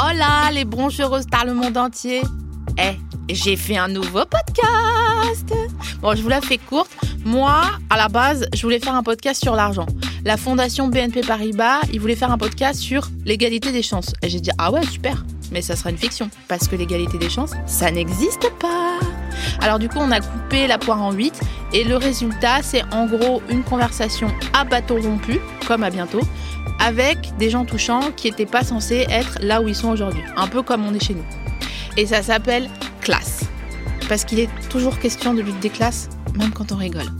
[0.00, 2.22] Hola les broncheuses par le monde entier.
[2.78, 2.96] Eh,
[3.28, 5.52] j'ai fait un nouveau podcast.
[6.00, 6.92] Bon, je vous la fais courte.
[7.24, 9.86] Moi, à la base, je voulais faire un podcast sur l'argent.
[10.24, 14.12] La fondation BNP Paribas, ils voulaient faire un podcast sur l'égalité des chances.
[14.22, 15.24] Et j'ai dit, ah ouais, super.
[15.50, 16.30] Mais ça sera une fiction.
[16.46, 19.00] Parce que l'égalité des chances, ça n'existe pas.
[19.60, 21.40] Alors du coup, on a coupé la poire en 8
[21.72, 26.20] et le résultat, c'est en gros une conversation à bâton rompu, comme à bientôt,
[26.80, 30.22] avec des gens touchants qui n'étaient pas censés être là où ils sont aujourd'hui.
[30.36, 31.24] Un peu comme on est chez nous.
[31.96, 32.68] Et ça s'appelle
[33.00, 33.44] classe.
[34.08, 36.08] Parce qu'il est toujours question de lutte des classes,
[36.38, 37.10] même quand on rigole.